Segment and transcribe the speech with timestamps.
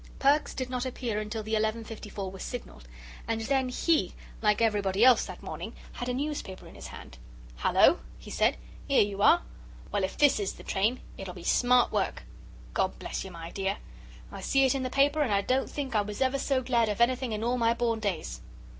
[0.17, 2.87] Perks did not appear until the 11.54 was signalled,
[3.27, 7.19] and then he, like everybody else that morning, had a newspaper in his hand.
[7.57, 8.57] "Hullo!" he said,
[8.89, 9.43] "'ere you are.
[9.91, 12.23] Well, if THIS is the train, it'll be smart work!
[12.25, 12.33] Well,
[12.89, 13.77] God bless you, my dear!
[14.31, 16.89] I see it in the paper, and I don't think I was ever so glad
[16.89, 18.41] of anything in all my born days!"